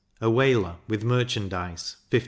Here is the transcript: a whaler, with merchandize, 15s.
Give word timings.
a 0.19 0.31
whaler, 0.31 0.77
with 0.87 1.03
merchandize, 1.03 1.95
15s. 2.09 2.19